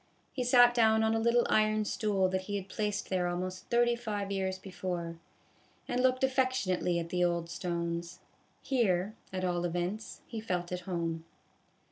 He 0.33 0.43
sat 0.43 0.73
down 0.73 1.03
on 1.03 1.13
a 1.13 1.19
little 1.19 1.45
iron 1.47 1.85
stool 1.85 2.27
that 2.29 2.41
he 2.45 2.55
had 2.55 2.67
placed 2.69 3.07
there 3.11 3.27
almost 3.27 3.69
thirty 3.69 3.95
five 3.95 4.31
years 4.31 4.57
before, 4.57 5.19
and 5.87 6.01
looked 6.01 6.23
affection 6.23 6.75
ately 6.75 6.99
at 6.99 7.09
the 7.09 7.23
old 7.23 7.51
stones. 7.51 8.17
Here, 8.63 9.15
at 9.31 9.45
all 9.45 9.63
events, 9.63 10.21
he 10.25 10.41
felt 10.41 10.71
at 10.71 10.79
home. 10.89 11.25